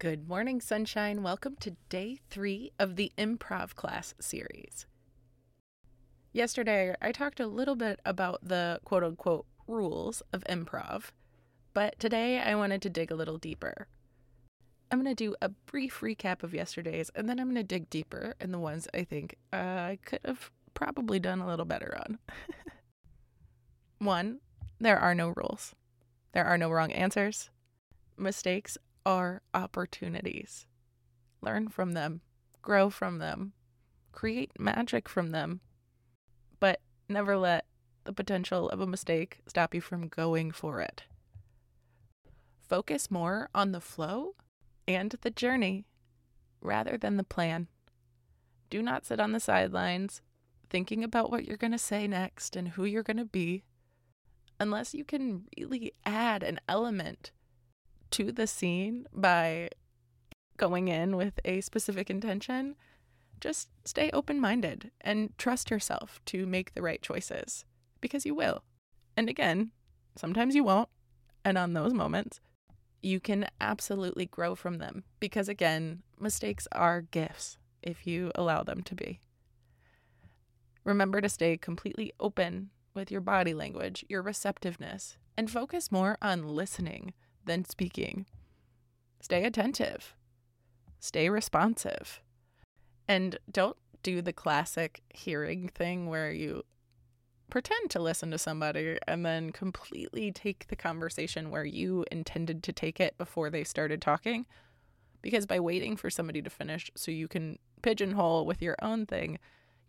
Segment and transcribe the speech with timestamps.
[0.00, 1.22] Good morning, sunshine.
[1.22, 4.86] Welcome to day three of the improv class series.
[6.32, 11.10] Yesterday, I talked a little bit about the quote unquote rules of improv,
[11.74, 13.88] but today I wanted to dig a little deeper.
[14.90, 17.90] I'm going to do a brief recap of yesterday's, and then I'm going to dig
[17.90, 21.98] deeper in the ones I think uh, I could have probably done a little better
[21.98, 22.18] on.
[23.98, 24.40] One,
[24.80, 25.74] there are no rules,
[26.32, 27.50] there are no wrong answers.
[28.16, 30.66] Mistakes are opportunities.
[31.40, 32.20] Learn from them,
[32.62, 33.52] grow from them,
[34.12, 35.60] create magic from them.
[36.58, 37.66] But never let
[38.04, 41.04] the potential of a mistake stop you from going for it.
[42.68, 44.34] Focus more on the flow
[44.86, 45.86] and the journey
[46.60, 47.68] rather than the plan.
[48.68, 50.22] Do not sit on the sidelines
[50.68, 53.64] thinking about what you're going to say next and who you're going to be
[54.60, 57.32] unless you can really add an element
[58.12, 59.70] to the scene by
[60.56, 62.76] going in with a specific intention,
[63.40, 67.64] just stay open minded and trust yourself to make the right choices
[68.00, 68.62] because you will.
[69.16, 69.72] And again,
[70.16, 70.88] sometimes you won't.
[71.44, 72.40] And on those moments,
[73.02, 78.82] you can absolutely grow from them because, again, mistakes are gifts if you allow them
[78.82, 79.20] to be.
[80.84, 86.46] Remember to stay completely open with your body language, your receptiveness, and focus more on
[86.46, 88.26] listening than speaking.
[89.20, 90.14] Stay attentive,
[90.98, 92.20] stay responsive,
[93.06, 96.64] and don't do the classic hearing thing where you
[97.50, 102.72] pretend to listen to somebody and then completely take the conversation where you intended to
[102.72, 104.46] take it before they started talking.
[105.20, 109.38] Because by waiting for somebody to finish so you can pigeonhole with your own thing,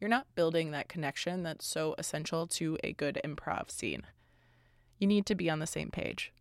[0.00, 4.06] you're not building that connection that's so essential to a good improv scene.
[4.98, 6.32] You need to be on the same page.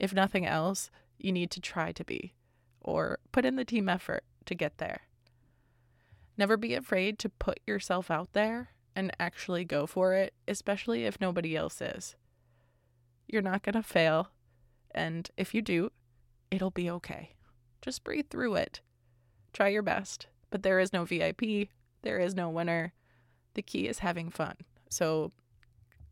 [0.00, 2.32] If nothing else, you need to try to be,
[2.80, 5.02] or put in the team effort to get there.
[6.38, 11.20] Never be afraid to put yourself out there and actually go for it, especially if
[11.20, 12.16] nobody else is.
[13.28, 14.30] You're not going to fail,
[14.92, 15.92] and if you do,
[16.50, 17.34] it'll be okay.
[17.82, 18.80] Just breathe through it.
[19.52, 21.68] Try your best, but there is no VIP,
[22.00, 22.94] there is no winner.
[23.52, 24.54] The key is having fun.
[24.88, 25.32] So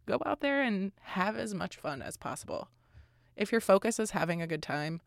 [0.04, 2.68] go out there and have as much fun as possible.
[3.38, 5.00] If your focus is having a good time,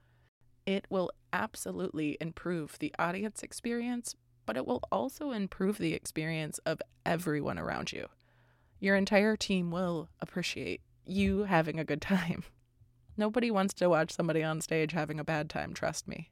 [0.65, 6.81] It will absolutely improve the audience experience, but it will also improve the experience of
[7.05, 8.07] everyone around you.
[8.79, 12.43] Your entire team will appreciate you having a good time.
[13.17, 16.29] Nobody wants to watch somebody on stage having a bad time, trust me.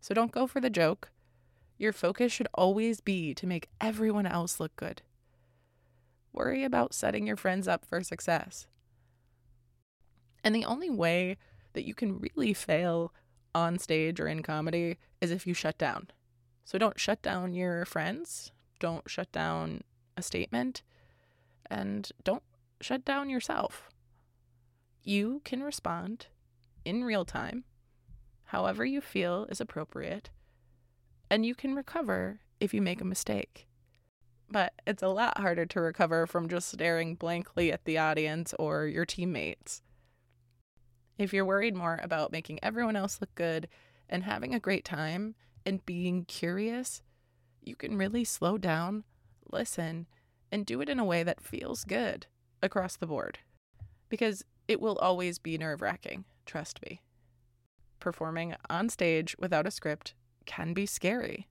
[0.00, 1.10] So don't go for the joke.
[1.78, 5.02] Your focus should always be to make everyone else look good.
[6.32, 8.66] Worry about setting your friends up for success.
[10.42, 11.36] And the only way
[11.72, 13.12] that you can really fail
[13.54, 16.08] on stage or in comedy is if you shut down.
[16.64, 19.82] So don't shut down your friends, don't shut down
[20.16, 20.82] a statement,
[21.68, 22.42] and don't
[22.80, 23.90] shut down yourself.
[25.02, 26.26] You can respond
[26.84, 27.64] in real time,
[28.44, 30.30] however you feel is appropriate,
[31.30, 33.66] and you can recover if you make a mistake.
[34.50, 38.86] But it's a lot harder to recover from just staring blankly at the audience or
[38.86, 39.82] your teammates.
[41.20, 43.68] If you're worried more about making everyone else look good
[44.08, 45.34] and having a great time
[45.66, 47.02] and being curious,
[47.62, 49.04] you can really slow down,
[49.52, 50.06] listen,
[50.50, 52.26] and do it in a way that feels good
[52.62, 53.38] across the board.
[54.08, 57.02] Because it will always be nerve wracking, trust me.
[57.98, 60.14] Performing on stage without a script
[60.46, 61.48] can be scary.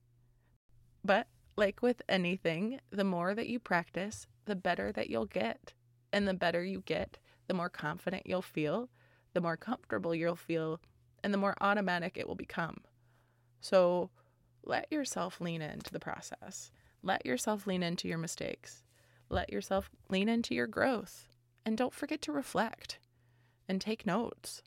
[1.05, 5.73] But, like with anything, the more that you practice, the better that you'll get.
[6.11, 8.89] And the better you get, the more confident you'll feel,
[9.33, 10.79] the more comfortable you'll feel,
[11.23, 12.77] and the more automatic it will become.
[13.61, 14.09] So
[14.63, 16.71] let yourself lean into the process.
[17.03, 18.83] Let yourself lean into your mistakes.
[19.29, 21.27] Let yourself lean into your growth.
[21.65, 22.99] And don't forget to reflect
[23.67, 24.63] and take notes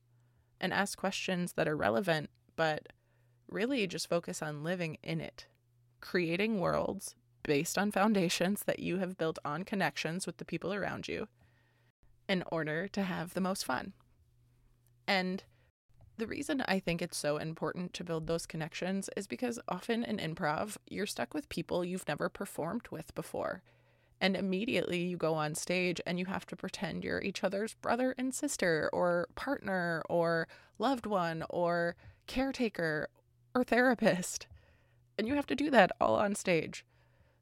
[0.60, 2.88] and ask questions that are relevant, but
[3.48, 5.46] really just focus on living in it,
[6.00, 11.08] creating worlds based on foundations that you have built on connections with the people around
[11.08, 11.26] you
[12.28, 13.92] in order to have the most fun.
[15.06, 15.42] And
[16.18, 20.18] the reason I think it's so important to build those connections is because often in
[20.18, 23.62] improv, you're stuck with people you've never performed with before.
[24.20, 28.14] And immediately you go on stage and you have to pretend you're each other's brother
[28.16, 30.46] and sister, or partner, or
[30.78, 31.96] loved one, or
[32.28, 33.08] caretaker,
[33.54, 34.46] or therapist.
[35.18, 36.84] And you have to do that all on stage.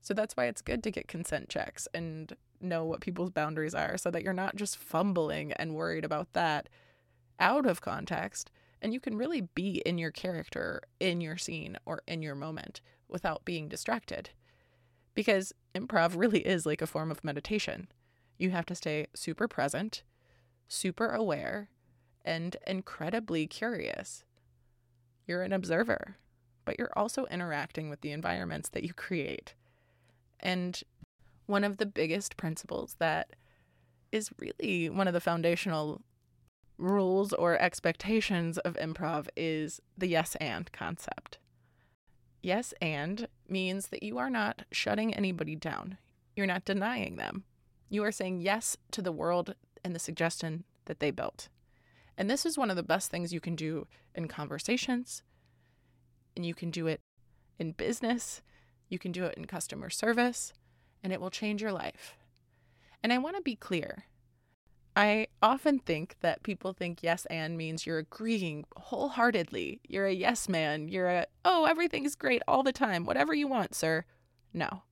[0.00, 3.98] So that's why it's good to get consent checks and know what people's boundaries are
[3.98, 6.68] so that you're not just fumbling and worried about that
[7.40, 8.50] out of context
[8.82, 12.80] and you can really be in your character, in your scene, or in your moment
[13.08, 14.30] without being distracted.
[15.14, 17.88] Because improv really is like a form of meditation.
[18.38, 20.02] You have to stay super present,
[20.68, 21.68] super aware,
[22.24, 24.24] and incredibly curious.
[25.26, 26.16] You're an observer,
[26.64, 29.54] but you're also interacting with the environments that you create.
[30.38, 30.80] And
[31.46, 33.34] one of the biggest principles that
[34.10, 36.00] is really one of the foundational
[36.80, 41.38] rules or expectations of improv is the yes and concept.
[42.42, 45.98] Yes and means that you are not shutting anybody down.
[46.34, 47.44] You're not denying them.
[47.90, 49.54] You are saying yes to the world
[49.84, 51.48] and the suggestion that they built.
[52.16, 55.22] And this is one of the best things you can do in conversations,
[56.36, 57.00] and you can do it
[57.58, 58.42] in business,
[58.88, 60.52] you can do it in customer service,
[61.02, 62.16] and it will change your life.
[63.02, 64.04] And I want to be clear
[65.00, 69.80] I often think that people think yes and means you're agreeing wholeheartedly.
[69.88, 70.88] You're a yes man.
[70.88, 73.06] You're a, oh, everything's great all the time.
[73.06, 74.04] Whatever you want, sir.
[74.52, 74.82] No.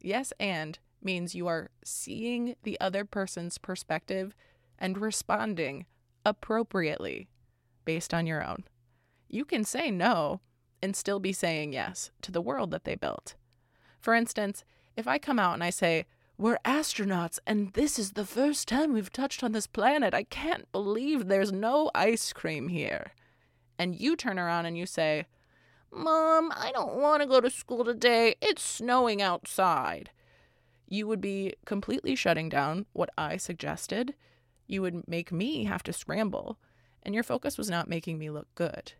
[0.00, 4.34] Yes and means you are seeing the other person's perspective
[4.76, 5.86] and responding
[6.26, 7.28] appropriately
[7.84, 8.64] based on your own.
[9.28, 10.40] You can say no
[10.82, 13.36] and still be saying yes to the world that they built.
[14.00, 14.64] For instance,
[14.96, 18.92] if I come out and I say, we're astronauts, and this is the first time
[18.92, 20.14] we've touched on this planet.
[20.14, 23.12] I can't believe there's no ice cream here.
[23.78, 25.26] And you turn around and you say,
[25.92, 28.34] Mom, I don't want to go to school today.
[28.40, 30.10] It's snowing outside.
[30.88, 34.14] You would be completely shutting down what I suggested.
[34.66, 36.58] You would make me have to scramble,
[37.04, 38.94] and your focus was not making me look good.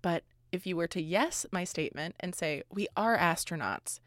[0.00, 3.98] But if you were to yes my statement and say, We are astronauts,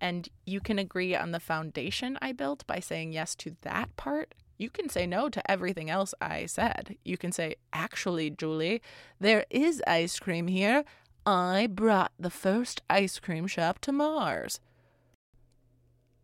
[0.00, 4.34] and you can agree on the foundation I built by saying yes to that part,
[4.56, 6.96] you can say no to everything else I said.
[7.04, 8.82] You can say, actually, Julie,
[9.18, 10.84] there is ice cream here.
[11.24, 14.60] I brought the first ice cream shop to Mars.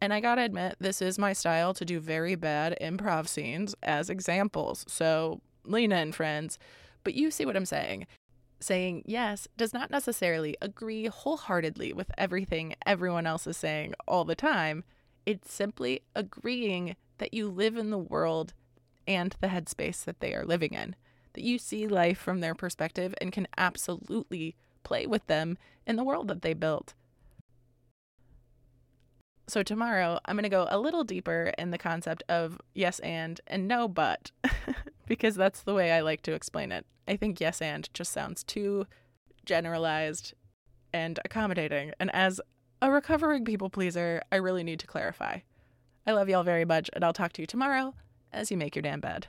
[0.00, 4.10] And I gotta admit, this is my style to do very bad improv scenes as
[4.10, 4.84] examples.
[4.86, 6.58] So lean in, friends.
[7.04, 8.06] But you see what I'm saying
[8.58, 14.34] saying yes does not necessarily agree wholeheartedly with everything everyone else is saying all the
[14.34, 14.84] time.
[15.24, 18.52] It's simply agreeing that you live in the world
[19.06, 20.94] and the headspace that they are living in,
[21.34, 26.04] that you see life from their perspective and can absolutely play with them in the
[26.04, 26.94] world that they built.
[29.48, 33.40] So, tomorrow I'm going to go a little deeper in the concept of yes and
[33.46, 34.32] and no but,
[35.06, 36.84] because that's the way I like to explain it.
[37.06, 38.86] I think yes and just sounds too
[39.44, 40.34] generalized
[40.92, 41.92] and accommodating.
[42.00, 42.40] And as
[42.82, 45.38] a recovering people pleaser, I really need to clarify.
[46.06, 47.94] I love y'all very much, and I'll talk to you tomorrow
[48.32, 49.28] as you make your damn bed.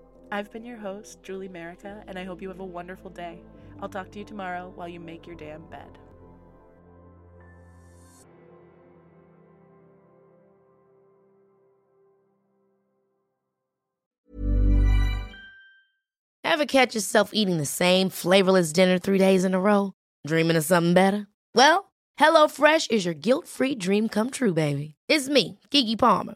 [0.33, 3.41] I've been your host, Julie Merica, and I hope you have a wonderful day.
[3.81, 5.97] I'll talk to you tomorrow while you make your damn bed.
[16.45, 19.93] Ever catch yourself eating the same flavorless dinner three days in a row?
[20.25, 21.27] Dreaming of something better?
[21.55, 24.95] Well, HelloFresh is your guilt free dream come true, baby.
[25.09, 26.35] It's me, Keke Palmer.